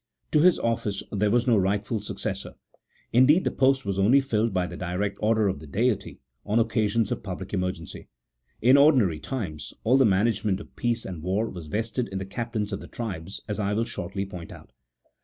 [0.31, 2.55] To his office there was no rightful successor—
[3.13, 6.71] indeed, the post was only filled by the direct order of the Deity, on oc
[6.73, 8.07] casions of public emergency.
[8.63, 12.73] In ordinary times, all the management of peace and war was vested in the captains
[12.73, 14.71] of the tribes, as I will shortly point out.